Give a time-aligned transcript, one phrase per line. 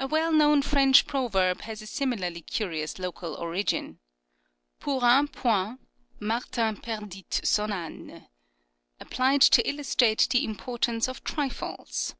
[0.00, 4.00] A well known French proverb has a similarly curious local origin:"
[4.80, 5.78] Pour un point
[6.18, 8.26] Martin perdit son ane,"
[8.98, 12.16] applied to illustrate the importance of trifles.